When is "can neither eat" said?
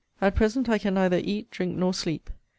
0.79-1.51